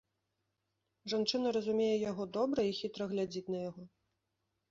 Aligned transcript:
Жанчына 1.13 1.47
разумее 1.57 1.91
яго 2.11 2.23
добра 2.37 2.65
і 2.69 2.73
хітра 2.79 3.03
глядзіць 3.11 3.51
на 3.57 3.59
яго. 3.69 3.83